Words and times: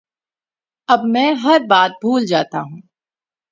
اب 0.89 0.99
میں 1.05 1.31
ہر 1.43 1.59
بات 1.69 1.91
بھول 2.01 2.25
جاتا 2.25 2.61
ہوں 2.61 2.79